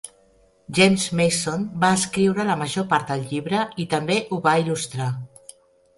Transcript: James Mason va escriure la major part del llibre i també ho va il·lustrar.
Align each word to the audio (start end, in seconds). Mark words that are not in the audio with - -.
James 0.77 1.03
Mason 1.19 1.67
va 1.83 1.91
escriure 1.97 2.47
la 2.49 2.57
major 2.63 2.87
part 2.95 3.11
del 3.13 3.27
llibre 3.35 3.61
i 3.85 3.87
també 3.95 4.19
ho 4.31 4.41
va 4.49 4.57
il·lustrar. 4.63 5.15